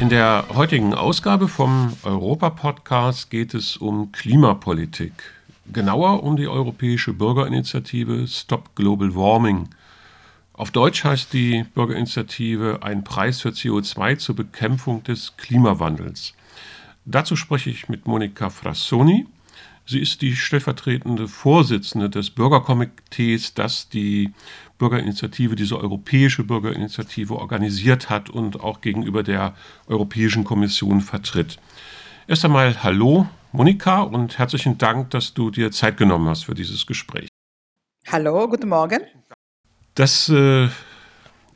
[0.00, 5.12] In der heutigen Ausgabe vom Europa-Podcast geht es um Klimapolitik.
[5.70, 9.68] Genauer um die europäische Bürgerinitiative Stop Global Warming.
[10.54, 16.32] Auf Deutsch heißt die Bürgerinitiative Ein Preis für CO2 zur Bekämpfung des Klimawandels.
[17.04, 19.26] Dazu spreche ich mit Monika Frassoni.
[19.84, 24.32] Sie ist die stellvertretende Vorsitzende des Bürgerkomitees, das die
[24.80, 29.54] Bürgerinitiative, diese europäische Bürgerinitiative organisiert hat und auch gegenüber der
[29.86, 31.58] Europäischen Kommission vertritt.
[32.26, 36.86] Erst einmal Hallo, Monika, und herzlichen Dank, dass du dir Zeit genommen hast für dieses
[36.86, 37.28] Gespräch.
[38.08, 39.00] Hallo, guten Morgen.
[39.94, 40.68] Das äh,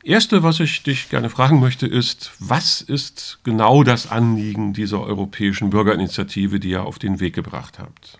[0.03, 5.71] Erste, was ich dich gerne fragen möchte, ist, was ist genau das Anliegen dieser europäischen
[5.71, 8.19] Bürgerinitiative, die ihr auf den Weg gebracht habt?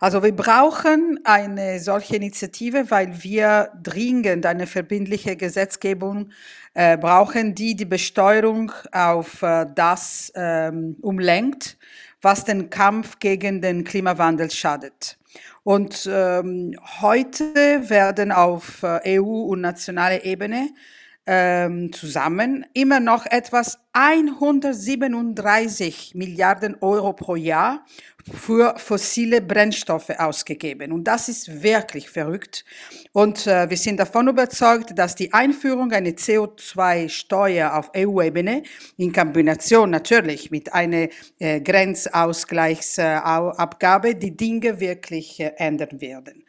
[0.00, 6.30] Also wir brauchen eine solche Initiative, weil wir dringend eine verbindliche Gesetzgebung
[6.74, 11.78] äh, brauchen, die die Besteuerung auf äh, das ähm, umlenkt,
[12.20, 15.18] was den Kampf gegen den Klimawandel schadet.
[15.62, 17.44] Und ähm, heute
[17.88, 20.68] werden auf äh, EU- und nationaler Ebene
[21.26, 27.84] ähm, zusammen immer noch etwas 137 Milliarden Euro pro Jahr
[28.32, 30.92] für fossile Brennstoffe ausgegeben.
[30.92, 32.64] Und das ist wirklich verrückt.
[33.12, 38.64] Und äh, wir sind davon überzeugt, dass die Einführung einer CO2-Steuer auf EU-Ebene
[38.96, 41.06] in Kombination natürlich mit einer
[41.38, 46.42] äh, Grenzausgleichsabgabe die Dinge wirklich äh, ändern werden.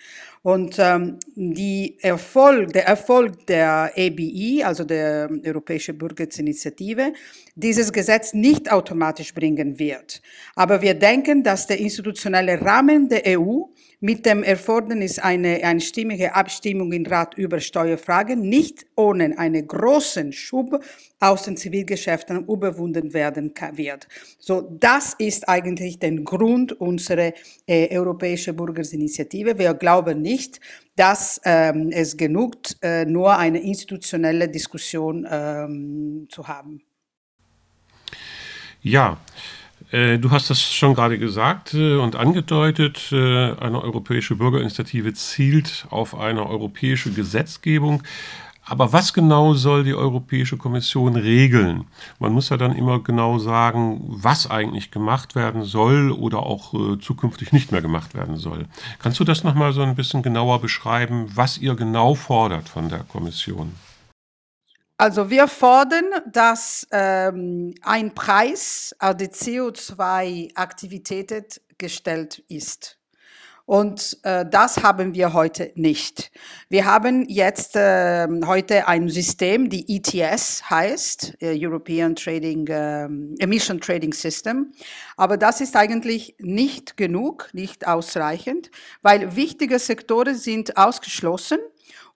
[0.48, 7.12] Und ähm, die Erfolg, der Erfolg der EBI, also der Europäische Bürgerinitiative,
[7.56, 10.22] dieses Gesetz nicht automatisch bringen wird.
[10.56, 13.64] Aber wir denken, dass der institutionelle Rahmen der EU
[14.00, 20.84] mit dem Erfordernis eine einstimmige Abstimmung im Rat über Steuerfragen nicht ohne einen großen Schub
[21.20, 24.08] aus den Zivilgeschäften überwunden werden wird.
[24.38, 27.34] So, das ist eigentlich der Grund unserer
[27.66, 29.58] äh, europäischen Bürgerinitiative.
[29.58, 30.59] Wir glauben nicht,
[30.96, 36.84] dass ähm, es genug äh, nur eine institutionelle Diskussion ähm, zu haben.
[38.81, 39.18] Ja,
[39.92, 43.12] du hast das schon gerade gesagt äh, und angedeutet.
[43.12, 48.03] Äh, eine europäische Bürgerinitiative zielt auf eine europäische Gesetzgebung.
[48.70, 51.86] Aber was genau soll die Europäische Kommission regeln?
[52.20, 57.00] Man muss ja dann immer genau sagen, was eigentlich gemacht werden soll oder auch äh,
[57.00, 58.66] zukünftig nicht mehr gemacht werden soll.
[59.00, 63.00] Kannst du das nochmal so ein bisschen genauer beschreiben, was ihr genau fordert von der
[63.00, 63.72] Kommission?
[65.00, 71.46] Also wir fordern, dass ähm, ein Preis auf die CO2-Aktivitäten
[71.78, 72.97] gestellt ist.
[73.68, 76.31] Und äh, das haben wir heute nicht.
[76.69, 83.03] Wir haben jetzt äh, heute ein System, die ETS heißt, äh, European Trading äh,
[83.44, 84.72] Emission Trading System.
[85.16, 88.72] Aber das ist eigentlich nicht genug, nicht ausreichend,
[89.03, 91.59] weil wichtige Sektoren sind ausgeschlossen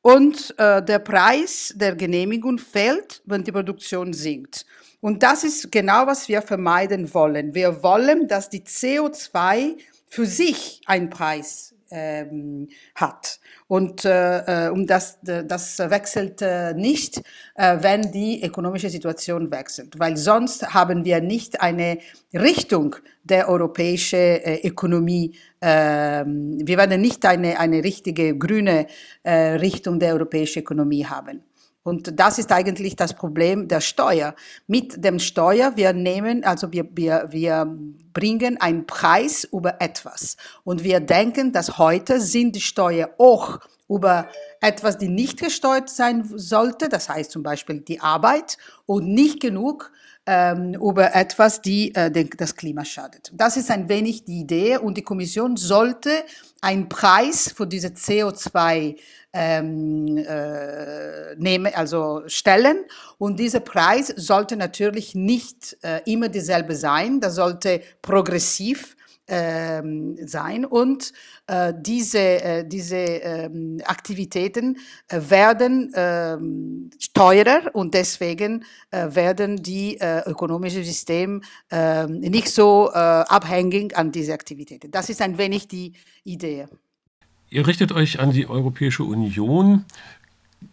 [0.01, 4.65] und äh, der Preis der Genehmigung fällt, wenn die Produktion sinkt.
[4.99, 7.53] Und das ist genau, was wir vermeiden wollen.
[7.55, 13.39] Wir wollen, dass die CO2 für sich einen Preis ähm, hat.
[13.67, 17.21] Und äh, äh um das, das wechselt äh, nicht,
[17.55, 21.99] äh, wenn die ökonomische Situation wechselt, weil sonst haben wir nicht eine
[22.33, 25.35] Richtung der europäischen äh, Ökonomie.
[25.61, 28.87] Ähm, wir werden nicht eine, eine richtige grüne
[29.23, 31.43] äh, Richtung der europäischen Ökonomie haben.
[31.83, 34.35] Und das ist eigentlich das Problem der Steuer.
[34.67, 37.65] Mit dem Steuer, wir nehmen, also wir, wir, wir
[38.13, 40.37] bringen einen Preis über etwas.
[40.63, 43.59] Und wir denken, dass heute sind die Steuer auch
[43.89, 44.29] über
[44.61, 49.91] etwas, die nicht gesteuert sein sollte, das heißt zum Beispiel die Arbeit, und nicht genug
[50.27, 53.31] ähm, über etwas, die äh, das Klima schadet.
[53.33, 56.11] Das ist ein wenig die Idee und die Kommission sollte
[56.61, 58.97] einen Preis für diese CO2
[59.33, 62.85] ähm, äh, nehmen, also stellen.
[63.17, 67.19] Und dieser Preis sollte natürlich nicht äh, immer dieselbe sein.
[67.19, 68.95] Das sollte progressiv
[69.27, 71.13] sein und
[71.47, 74.77] äh, diese, äh, diese ähm, Aktivitäten
[75.07, 84.11] äh, werden ähm, teurer und deswegen werden die ökonomischen Systeme ähm, nicht so abhängig an
[84.11, 84.91] diese Aktivitäten.
[84.91, 86.67] Das ist ein wenig die Idee.
[87.49, 89.85] Ihr richtet euch an die Europäische Union.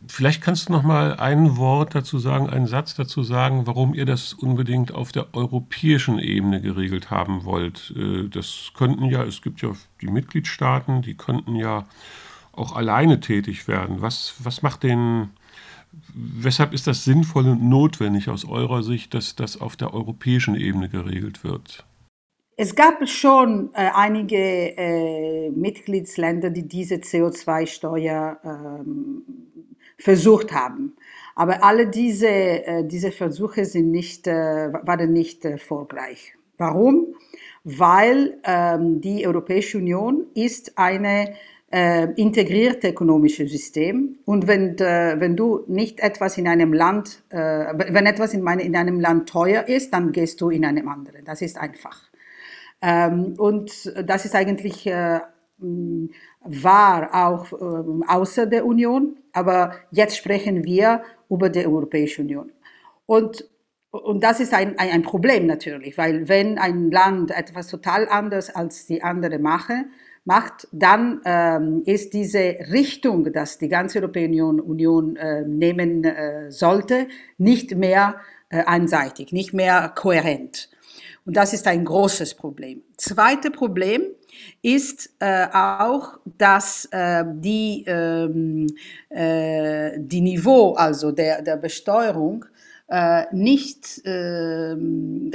[0.09, 4.07] Vielleicht kannst du noch mal ein Wort dazu sagen, einen Satz dazu sagen, warum ihr
[4.07, 7.95] das unbedingt auf der europäischen Ebene geregelt haben wollt.
[7.97, 9.71] Äh, das könnten ja, es gibt ja
[10.01, 11.87] die Mitgliedstaaten, die könnten ja
[12.53, 14.01] auch alleine tätig werden.
[14.01, 15.31] Was, was macht den
[16.15, 20.89] Weshalb ist das sinnvoll und notwendig aus eurer Sicht, dass das auf der europäischen Ebene
[20.89, 21.85] geregelt wird?
[22.57, 29.23] Es gab schon äh, einige äh, Mitgliedsländer, die diese CO2-Steuer ähm,
[29.99, 30.97] versucht haben.
[31.35, 36.35] Aber alle diese, äh, diese Versuche sind nicht, äh, waren nicht erfolgreich.
[36.57, 37.15] Warum?
[37.65, 41.35] Weil ähm, die Europäische Union ist eine
[41.71, 44.19] äh, integrierte ökonomische System.
[44.25, 48.63] Und wenn, äh, wenn du nicht etwas in einem Land, äh, wenn etwas in, meine,
[48.63, 51.25] in einem Land teuer ist, dann gehst du in einem anderen.
[51.25, 52.09] Das ist einfach.
[52.81, 55.21] Ähm, und das ist eigentlich äh,
[55.61, 62.53] wahr auch äh, außer der Union, aber jetzt sprechen wir über die Europäische Union.
[63.07, 63.49] Und,
[63.91, 68.55] und das ist ein, ein, ein Problem natürlich, weil wenn ein Land etwas total anders
[68.55, 69.87] als die andere mache,
[70.25, 76.53] macht, dann ähm, ist diese Richtung, dass die ganze Europäische Union, Union äh, nehmen äh,
[76.53, 77.09] sollte,
[77.39, 78.17] nicht mehr
[78.51, 80.69] äh, einseitig, nicht mehr kohärent.
[81.29, 82.83] Und das ist ein großes Problem.
[82.97, 84.01] Zweite Problem
[84.63, 88.67] ist äh, auch, dass äh, die, ähm,
[89.11, 92.47] äh, die Niveau, also der, der Besteuerung,
[92.89, 94.75] äh, nicht, äh,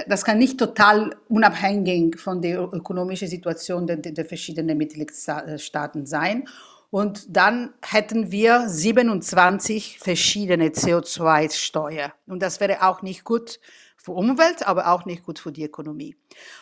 [0.08, 6.46] das kann nicht total unabhängig von der ökonomischen Situation der, der verschiedenen Mitgliedstaaten sein.
[6.90, 12.14] Und dann hätten wir 27 verschiedene CO2-Steuer.
[12.26, 13.60] Und das wäre auch nicht gut
[14.04, 16.18] für Umwelt, aber auch nicht gut für die Ökonomie.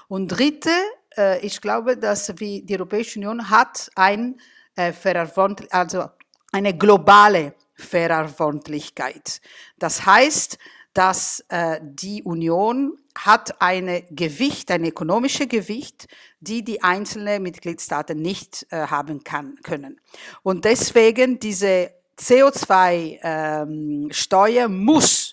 [0.07, 0.69] Und dritte,
[1.17, 4.39] äh, ich glaube, dass wir, die Europäische Union hat ein,
[4.75, 4.93] äh,
[5.71, 6.05] also
[6.51, 9.41] eine globale Verantwortlichkeit.
[9.79, 10.59] Das heißt,
[10.93, 16.07] dass äh, die Union hat eine Gewicht, ein ökonomisches Gewicht,
[16.41, 19.99] die die einzelnen Mitgliedstaaten nicht äh, haben kann, können.
[20.43, 21.89] Und deswegen diese
[22.19, 25.30] CO2-Steuer ähm, muss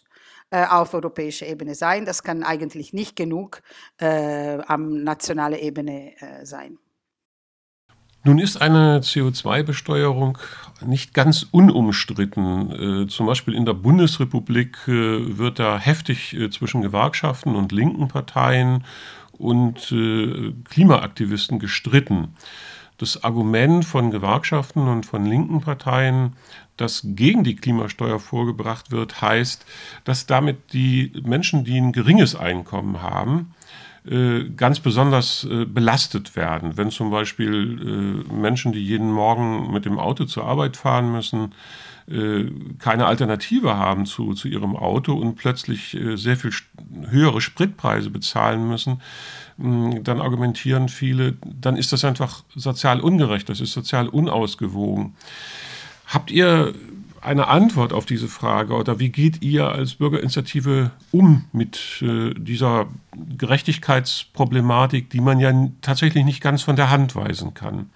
[0.51, 2.05] äh, auf europäischer Ebene sein.
[2.05, 3.63] Das kann eigentlich nicht genug
[3.99, 6.79] äh, am nationalen Ebene äh, sein.
[8.25, 10.39] Nun ist eine CO2-Besteuerung
[10.85, 13.05] nicht ganz unumstritten.
[13.05, 18.09] Äh, zum Beispiel in der Bundesrepublik äh, wird da heftig äh, zwischen Gewerkschaften und linken
[18.09, 18.85] Parteien
[19.33, 22.35] und äh, Klimaaktivisten gestritten.
[22.99, 26.35] Das Argument von Gewerkschaften und von linken Parteien,
[26.77, 29.65] das gegen die Klimasteuer vorgebracht wird, heißt,
[30.05, 33.55] dass damit die Menschen, die ein geringes Einkommen haben,
[34.09, 36.77] äh, ganz besonders äh, belastet werden.
[36.77, 41.55] Wenn zum Beispiel äh, Menschen, die jeden Morgen mit dem Auto zur Arbeit fahren müssen,
[42.79, 46.53] keine Alternative haben zu, zu ihrem Auto und plötzlich sehr viel
[47.11, 49.03] höhere Spritpreise bezahlen müssen,
[49.59, 55.15] dann argumentieren viele, dann ist das einfach sozial ungerecht, das ist sozial unausgewogen.
[56.07, 56.75] Habt ihr
[57.21, 62.87] eine Antwort auf diese Frage oder wie geht ihr als Bürgerinitiative um mit äh, dieser
[63.37, 65.53] Gerechtigkeitsproblematik, die man ja
[65.83, 67.91] tatsächlich nicht ganz von der Hand weisen kann?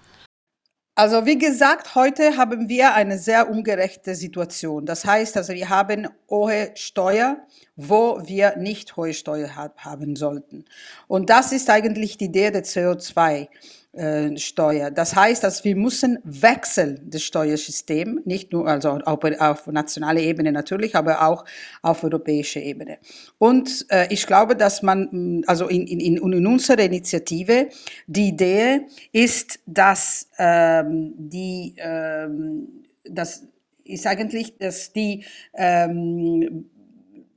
[0.95, 4.85] Also wie gesagt, heute haben wir eine sehr ungerechte Situation.
[4.85, 7.37] Das heißt, also wir haben hohe Steuer,
[7.75, 10.65] wo wir nicht hohe Steuer haben sollten.
[11.07, 13.47] Und das ist eigentlich die Idee der CO2.
[13.93, 14.89] Äh, Steuer.
[14.89, 20.51] Das heißt, dass wir müssen wechseln das Steuersystem, nicht nur also auf, auf nationaler Ebene
[20.51, 21.45] natürlich, aber auch
[21.83, 22.97] auf europäischer Ebene.
[23.37, 27.69] Und äh, ich glaube, dass man mm, also in, in, in unserer Initiative
[28.07, 33.43] die Idee ist, dass ähm, die ähm, das
[33.83, 35.23] ist eigentlich, dass die
[35.53, 36.65] ähm,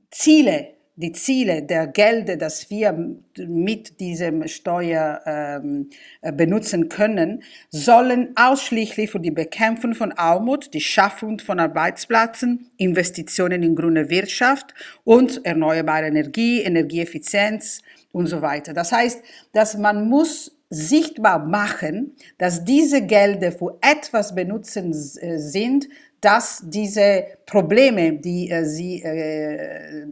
[0.09, 8.33] Ziele die Ziele der Gelder, das wir mit diesem Steuer ähm, äh, benutzen können, sollen
[8.35, 14.73] ausschließlich für die Bekämpfung von Armut, die Schaffung von Arbeitsplätzen, Investitionen in grüne Wirtschaft
[15.03, 18.73] und erneuerbare Energie, Energieeffizienz und so weiter.
[18.73, 19.21] Das heißt,
[19.53, 25.87] dass man muss sichtbar machen, dass diese Gelder für etwas benutzen äh, sind,
[26.21, 30.05] dass diese Probleme, die äh, Sie, äh,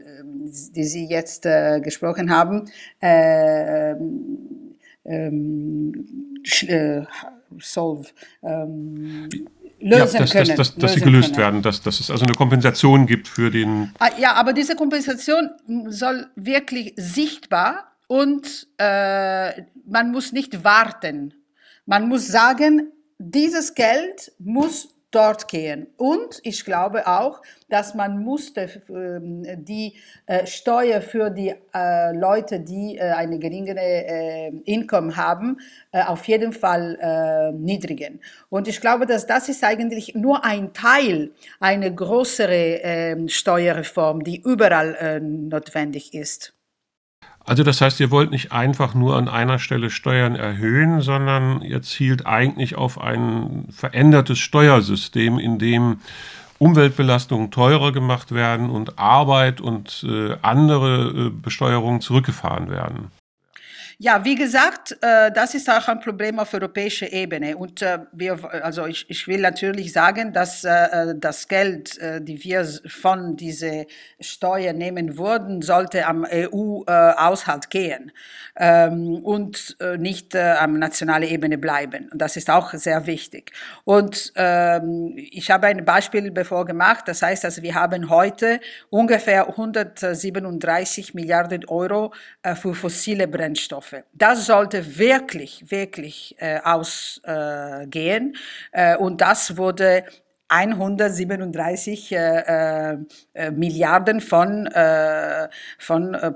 [0.46, 2.66] die Sie jetzt äh, gesprochen haben,
[3.02, 3.96] äh,
[5.06, 7.02] ähm, äh,
[7.60, 8.10] solve,
[8.44, 9.30] ähm,
[9.80, 10.48] lösen ja, dass, können.
[10.48, 11.38] Dass, dass, dass sie gelöst können.
[11.38, 13.92] werden, dass, dass es also eine Kompensation gibt für den.
[14.00, 15.50] Ah, ja, aber diese Kompensation
[15.88, 21.34] soll wirklich sichtbar und äh, man muss nicht warten.
[21.86, 25.88] Man muss sagen, dieses Geld muss dort gehen.
[25.98, 29.94] Und ich glaube auch, dass man musste ähm, die
[30.26, 35.58] äh, Steuer für die äh, Leute, die äh, eine geringere Einkommen haben,
[35.92, 38.20] auf jeden Fall niedrigen.
[38.50, 44.42] Und ich glaube, dass das ist eigentlich nur ein Teil einer größeren ähm, Steuerreform, die
[44.42, 46.55] überall notwendig ist.
[47.46, 51.82] Also das heißt, ihr wollt nicht einfach nur an einer Stelle Steuern erhöhen, sondern ihr
[51.84, 56.00] zielt eigentlich auf ein verändertes Steuersystem, in dem
[56.58, 63.12] Umweltbelastungen teurer gemacht werden und Arbeit und äh, andere äh, Besteuerungen zurückgefahren werden.
[63.98, 67.56] Ja, wie gesagt, äh, das ist auch ein Problem auf europäischer Ebene.
[67.56, 72.66] Und äh, wir, also ich, ich will natürlich sagen, dass äh, das Geld, die wir
[72.88, 73.86] von dieser
[74.20, 78.12] Steuer nehmen würden, sollte am EU-Haushalt gehen
[78.56, 82.10] ähm, und nicht am nationalen Ebene bleiben.
[82.14, 83.52] Das ist auch sehr wichtig.
[83.84, 87.06] Und ähm, ich habe ein Beispiel bevor gemacht.
[87.08, 88.60] Das heißt, also wir haben heute
[88.90, 92.14] ungefähr 137 Milliarden Euro
[92.56, 93.85] für fossile Brennstoffe.
[93.86, 94.04] Rohstoffe.
[94.14, 98.36] Das sollte wirklich, wirklich äh, ausgehen.
[98.72, 100.04] Äh, und das wurde
[100.48, 102.98] 137 äh,
[103.34, 105.50] äh, Milliarden von, äh,
[105.80, 106.34] von, äh,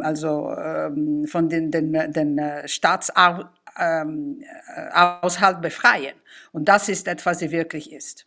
[0.00, 6.14] also, ähm, von den, den, den Staatshaushalt ähm, befreien.
[6.52, 8.26] Und das ist etwas, was wirklich ist.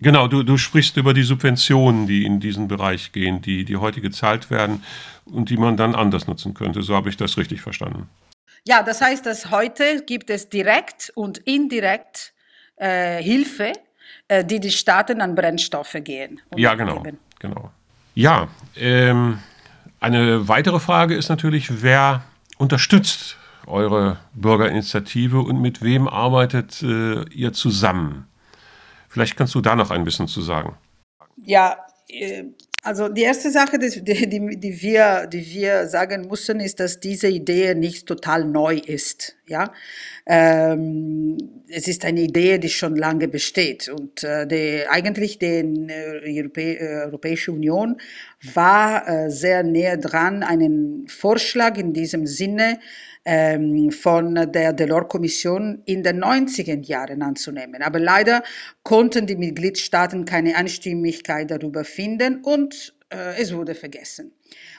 [0.00, 4.00] Genau, du, du sprichst über die Subventionen, die in diesen Bereich gehen, die, die heute
[4.00, 4.84] gezahlt werden
[5.24, 6.82] und die man dann anders nutzen könnte.
[6.82, 8.08] So habe ich das richtig verstanden.
[8.64, 12.32] Ja, das heißt, dass heute gibt es direkt und indirekt
[12.76, 13.72] äh, Hilfe,
[14.28, 16.40] äh, die die Staaten an Brennstoffe gehen.
[16.56, 17.02] Ja, genau,
[17.40, 17.72] genau.
[18.14, 19.38] Ja, ähm,
[20.00, 22.22] eine weitere Frage ist natürlich, wer
[22.56, 23.36] unterstützt
[23.66, 28.27] eure Bürgerinitiative und mit wem arbeitet äh, ihr zusammen?
[29.08, 30.76] Vielleicht kannst du da noch ein bisschen zu sagen.
[31.42, 32.44] Ja, äh,
[32.82, 37.28] also die erste Sache, die, die, die, wir, die wir sagen müssen, ist, dass diese
[37.28, 39.36] Idee nicht total neu ist.
[39.46, 39.72] Ja,
[40.26, 41.36] ähm,
[41.68, 46.74] es ist eine Idee, die schon lange besteht und äh, die, eigentlich die äh, Europä
[46.74, 47.96] äh, Europäische Union
[48.54, 52.78] war äh, sehr näher dran, einen Vorschlag in diesem Sinne
[53.30, 57.82] ähm, von der Delors-Kommission in den 90er Jahren anzunehmen.
[57.82, 58.42] Aber leider
[58.82, 64.32] konnten die Mitgliedstaaten keine Einstimmigkeit darüber finden und äh, es wurde vergessen.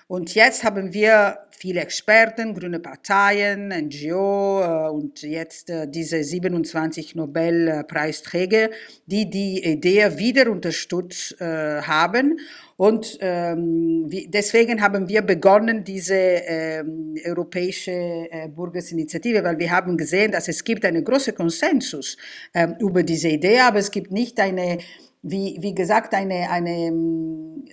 [0.08, 7.14] Und jetzt haben wir viele Experten, grüne Parteien, NGO äh, und jetzt äh, diese 27
[7.14, 8.72] Nobelpreisträger,
[9.06, 12.40] die die Idee wieder unterstützt äh, haben.
[12.80, 19.98] Und ähm, wie, deswegen haben wir begonnen, diese ähm, europäische äh, Bürgerinitiative, weil wir haben
[19.98, 22.16] gesehen, dass es gibt einen großen Konsensus
[22.54, 24.78] ähm, über diese Idee, aber es gibt nicht eine,
[25.22, 26.88] wie, wie gesagt, eine, eine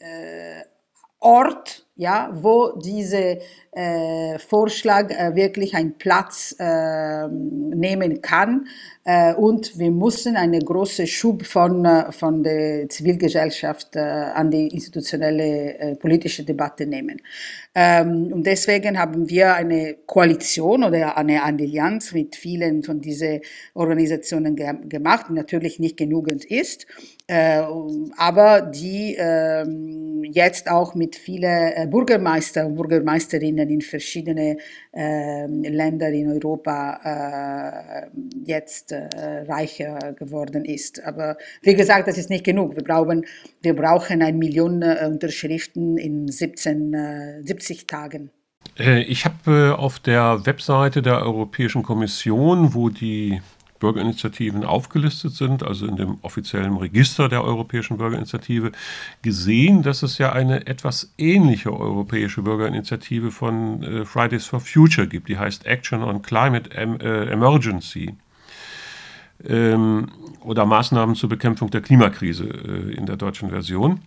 [0.00, 0.64] äh,
[1.20, 3.41] Ort, ja, wo diese
[3.73, 8.67] äh, Vorschlag äh, wirklich einen Platz äh, nehmen kann.
[9.05, 14.69] Äh, und wir müssen einen großen Schub von, äh, von der Zivilgesellschaft äh, an die
[14.69, 17.23] institutionelle politische Debatte nehmen.
[17.75, 23.41] Ähm, und deswegen haben wir eine Koalition oder eine Allianz mit vielen von diesen
[23.75, 26.87] Organisationen ge gemacht, die natürlich nicht genügend ist,
[27.28, 34.59] aber die ähm, jetzt auch mit vielen Bürgermeister und Bürgermeisterinnen in verschiedene
[34.92, 38.11] äh, Länder in Europa äh,
[38.45, 39.09] jetzt äh,
[39.49, 41.02] reicher geworden ist.
[41.04, 42.76] Aber wie gesagt, das ist nicht genug.
[42.76, 43.25] Wir brauchen,
[43.62, 48.30] wir brauchen eine Million äh, Unterschriften in 17, 70 äh, Tagen.
[48.78, 53.40] Äh, ich habe auf der Webseite der Europäischen Kommission, wo die
[53.78, 58.73] Bürgerinitiativen aufgelistet sind, also in dem offiziellen Register der Europäischen Bürgerinitiative,
[59.23, 65.28] gesehen, dass es ja eine etwas ähnliche europäische Bürgerinitiative von äh, Fridays for Future gibt,
[65.28, 68.14] die heißt Action on Climate äh, Emergency
[69.47, 70.09] ähm,
[70.40, 74.00] oder Maßnahmen zur Bekämpfung der Klimakrise äh, in der deutschen Version.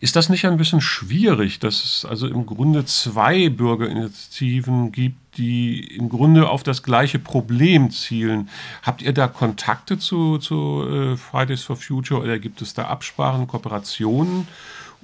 [0.00, 5.80] Ist das nicht ein bisschen schwierig, dass es also im Grunde zwei Bürgerinitiativen gibt, die
[5.96, 8.48] im Grunde auf das gleiche Problem zielen?
[8.82, 13.46] Habt ihr da Kontakte zu, zu äh, Fridays for Future oder gibt es da Absprachen,
[13.46, 14.48] Kooperationen?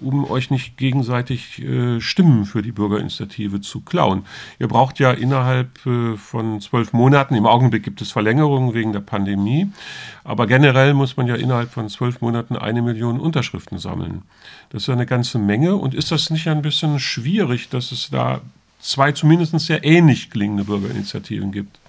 [0.00, 4.25] Um euch nicht gegenseitig äh, Stimmen für die Bürgerinitiative zu klauen.
[4.58, 9.00] Ihr braucht ja innerhalb äh, von zwölf Monaten, im Augenblick gibt es Verlängerungen wegen der
[9.00, 9.70] Pandemie,
[10.25, 14.22] aber generell muss man ja innerhalb von zwölf Monaten eine Million Unterschriften sammeln.
[14.70, 18.11] Das ist ja eine ganze Menge und ist das nicht ein bisschen schwierig, dass es
[18.11, 18.40] da
[18.80, 21.81] zwei zumindest sehr ähnlich klingende Bürgerinitiativen gibt?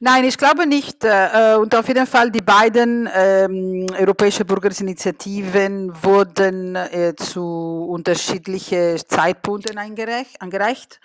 [0.00, 1.02] Nein, ich glaube nicht.
[1.02, 9.76] Äh, und auf jeden Fall die beiden ähm, europäische Bürgerinitiativen wurden äh, zu unterschiedlichen Zeitpunkten
[9.76, 11.00] angereicht.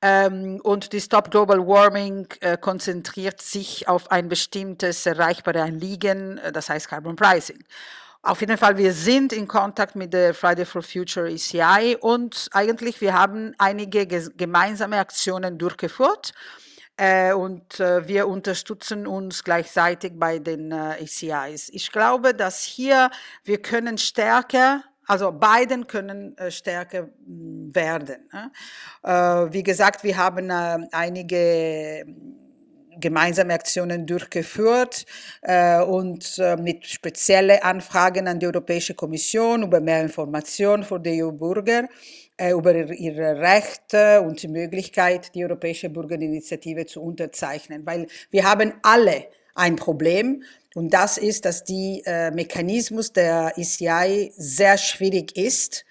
[0.00, 6.50] Ähm, und die Stop Global Warming äh, konzentriert sich auf ein bestimmtes erreichbare Anliegen, äh,
[6.50, 7.62] das heißt Carbon Pricing.
[8.22, 13.00] Auf jeden Fall, wir sind in Kontakt mit der Friday for Future ECI und eigentlich
[13.00, 16.32] wir haben einige gemeinsame Aktionen durchgeführt.
[16.98, 21.68] Äh, und äh, wir unterstützen uns gleichzeitig bei den äh, ACIs.
[21.72, 23.10] Ich glaube, dass hier
[23.44, 28.28] wir können stärker also beiden können äh, stärker hm, werden.
[29.02, 32.04] Äh, wie gesagt, wir haben äh, einige
[33.00, 35.06] gemeinsame Aktionen durchgeführt
[35.42, 41.22] äh, und äh, mit speziellen Anfragen an die Europäische Kommission über mehr Informationen für die
[41.22, 41.88] EU-Bürger
[42.40, 47.84] über ihre Rechte und die Möglichkeit, die Europäische Bürgerinitiative zu unterzeichnen.
[47.84, 50.42] Weil wir haben alle ein Problem
[50.74, 55.84] und das ist, dass die äh, Mechanismus der ECI sehr schwierig ist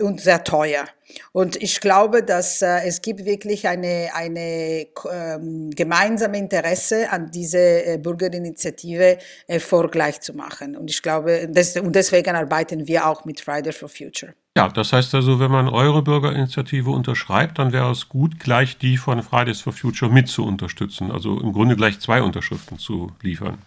[0.00, 0.86] und sehr teuer.
[1.32, 7.58] Und ich glaube, dass äh, es gibt wirklich eine, eine ähm, gemeinsame Interesse an diese
[7.58, 10.76] äh, Bürgerinitiative erfolgreich zu machen.
[10.76, 14.34] Und ich glaube, das, und deswegen arbeiten wir auch mit Friday for Future.
[14.56, 18.96] Ja, das heißt also, wenn man eure Bürgerinitiative unterschreibt, dann wäre es gut, gleich die
[18.96, 21.10] von Fridays for Future mit zu unterstützen.
[21.12, 23.58] Also im Grunde gleich zwei Unterschriften zu liefern.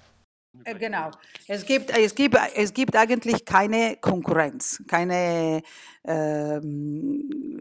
[0.65, 1.11] Äh, genau.
[1.47, 5.61] Es gibt, es, gibt, es gibt eigentlich keine Konkurrenz, keine
[6.05, 7.52] ähm,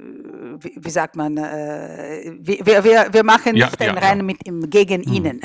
[0.60, 4.70] wie, sagt man, äh, wir, wir, wir machen nicht ja, ein ja, Rennen mit ihm,
[4.70, 5.12] gegen hm.
[5.12, 5.40] ihnen.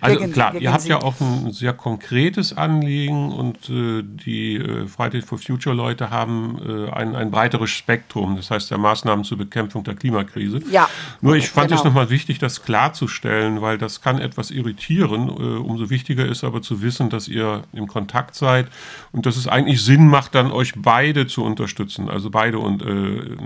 [0.00, 0.88] also gegen, klar, gegen ihr habt sie.
[0.90, 6.58] ja auch ein sehr konkretes Anliegen und äh, die äh, Friday for Future Leute haben
[6.66, 10.60] äh, ein, ein breiteres Spektrum, das heißt der Maßnahmen zur Bekämpfung der Klimakrise.
[10.70, 10.88] Ja.
[11.20, 11.80] Nur ich fand genau.
[11.80, 15.28] es nochmal wichtig, das klarzustellen, weil das kann etwas irritieren.
[15.28, 18.66] Äh, umso wichtiger ist aber zu wissen, dass ihr im Kontakt seid
[19.12, 23.36] und dass es eigentlich Sinn macht, dann euch beide zu unterstützen also beide und äh,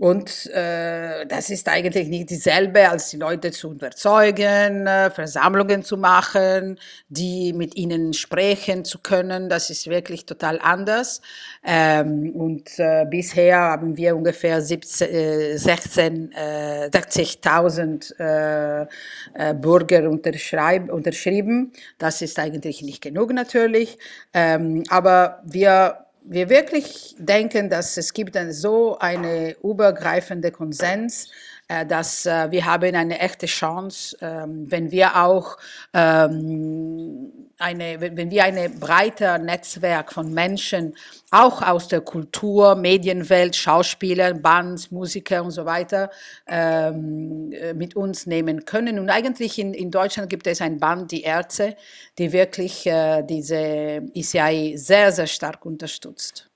[0.00, 5.98] Und äh, das ist eigentlich nicht dieselbe, als die Leute zu überzeugen, äh, Versammlungen zu
[5.98, 6.78] machen,
[7.10, 9.50] die mit ihnen sprechen zu können.
[9.50, 11.20] Das ist wirklich total anders.
[11.62, 18.86] Ähm, und äh, bisher haben wir ungefähr 17, äh, 16, äh, 60.000 äh,
[19.34, 21.72] äh, Bürger unterschrieben.
[21.98, 23.98] Das ist eigentlich nicht genug natürlich.
[24.32, 31.28] Ähm, aber wir wir wirklich denken, dass es gibt dann so eine übergreifende Konsens,
[31.68, 35.56] äh, dass äh, wir haben eine echte Chance, ähm, wenn wir auch
[35.94, 40.94] ähm, eine, wenn wir ein breiter Netzwerk von Menschen
[41.30, 46.10] auch aus der Kultur, Medienwelt, Schauspieler, Bands, Musiker und so weiter
[46.46, 48.98] ähm, äh, mit uns nehmen können.
[48.98, 51.76] Und eigentlich in, in Deutschland gibt es ein Band, die Ärzte,
[52.18, 56.49] die wirklich äh, diese ICI sehr, sehr stark unterstützt.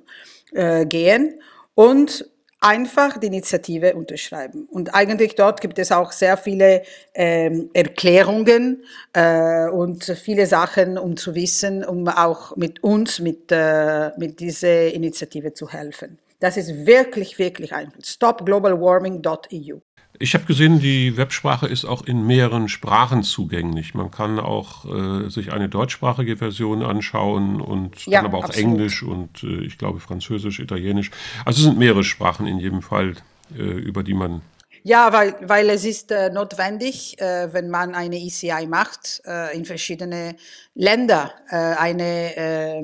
[0.53, 1.41] äh, gehen
[1.75, 4.67] und einfach die Initiative unterschreiben.
[4.71, 6.83] Und eigentlich dort gibt es auch sehr viele
[7.15, 14.11] ähm, Erklärungen äh, und viele Sachen, um zu wissen, um auch mit uns, mit, äh,
[14.19, 16.19] mit dieser Initiative zu helfen.
[16.41, 17.99] Das ist wirklich, wirklich einfach.
[18.03, 19.79] stopglobalwarming.eu.
[20.19, 23.95] Ich habe gesehen, die Websprache ist auch in mehreren Sprachen zugänglich.
[23.95, 28.71] Man kann auch äh, sich eine deutschsprachige Version anschauen und ja, dann aber auch absolut.
[28.71, 31.11] Englisch und äh, ich glaube Französisch, Italienisch.
[31.45, 33.15] Also es sind mehrere Sprachen in jedem Fall,
[33.57, 34.43] äh, über die man
[34.83, 39.65] Ja, weil, weil es ist äh, notwendig, äh, wenn man eine ECI macht, äh, in
[39.65, 40.37] verschiedene
[40.75, 42.83] Länder eine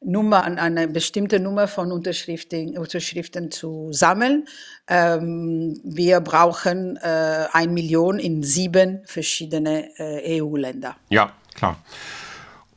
[0.00, 4.46] Nummer, eine bestimmte Nummer von Unterschriften, Unterschriften zu sammeln.
[4.86, 10.96] Ähm, wir brauchen äh, ein Million in sieben verschiedene äh, EU-Länder.
[11.08, 11.78] Ja, klar.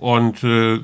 [0.01, 0.81] Und äh,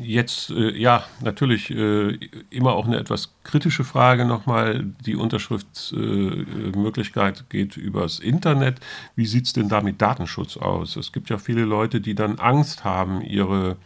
[0.00, 2.16] jetzt, äh, ja, natürlich äh,
[2.50, 4.84] immer auch eine etwas kritische Frage nochmal.
[5.04, 8.78] Die Unterschriftsmöglichkeit geht übers Internet.
[9.16, 10.94] Wie sieht es denn da mit Datenschutz aus?
[10.94, 13.76] Es gibt ja viele Leute, die dann Angst haben, ihre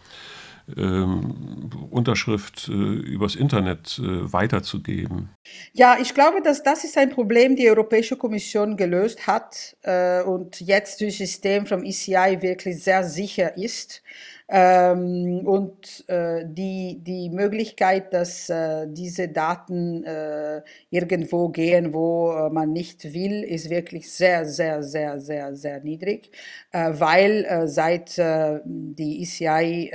[1.90, 5.28] Unterschrift äh, übers Internet äh, weiterzugeben?
[5.72, 10.60] Ja, ich glaube, dass das ist ein Problem, die Europäische Kommission gelöst hat äh, und
[10.60, 14.02] jetzt das System vom ECI wirklich sehr sicher ist.
[14.46, 22.50] Ähm, und äh, die, die Möglichkeit, dass äh, diese Daten äh, irgendwo gehen, wo äh,
[22.50, 26.30] man nicht will, ist wirklich sehr, sehr, sehr, sehr, sehr niedrig,
[26.72, 28.18] äh, weil äh, seit
[28.66, 29.90] die ECI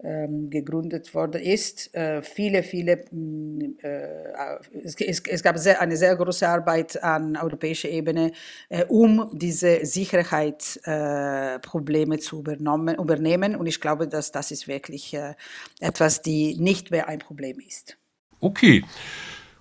[0.00, 1.92] gegründet worden ist.
[1.92, 7.88] Äh, viele, viele, mm, äh, es, es, gab sehr, eine sehr große Arbeit an europäischer
[7.88, 8.30] Ebene,
[8.68, 13.56] äh, um diese Sicherheitsprobleme zu übernehmen.
[13.56, 15.16] Und ich glaube, dass das ist wirklich
[15.80, 17.98] etwas, die nicht mehr ein Problem ist.
[18.40, 18.84] Okay.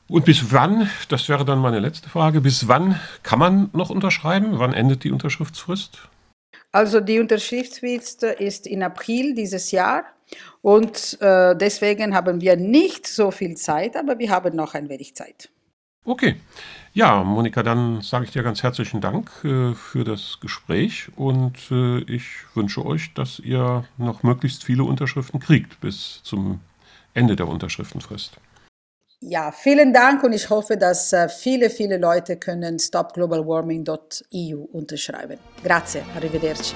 [0.07, 4.59] Und bis wann, das wäre dann meine letzte Frage, bis wann kann man noch unterschreiben?
[4.59, 6.09] Wann endet die Unterschriftsfrist?
[6.71, 10.05] Also die Unterschriftsfrist ist in April dieses Jahr
[10.61, 15.15] und äh, deswegen haben wir nicht so viel Zeit, aber wir haben noch ein wenig
[15.15, 15.49] Zeit.
[16.07, 16.37] Okay.
[16.93, 21.99] Ja, Monika, dann sage ich dir ganz herzlichen Dank äh, für das Gespräch und äh,
[22.11, 22.23] ich
[22.55, 26.61] wünsche euch, dass ihr noch möglichst viele Unterschriften kriegt bis zum
[27.13, 28.37] Ende der Unterschriftenfrist.
[29.19, 35.39] Ja, vielen Dank und ich hoffe, dass äh, viele, viele Leute können stopglobalwarming.eu unterschreiben.
[35.63, 36.73] Grazie, arrivederci.